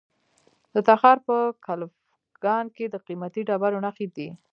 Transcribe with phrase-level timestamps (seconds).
[0.73, 4.29] د تخار په کلفګان کې د قیمتي ډبرو نښې دي.